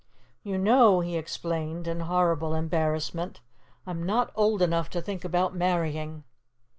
[0.41, 3.39] "You know," he explained, in horrible embarrassment,
[3.85, 6.23] "I'm not old enough to think about marrying."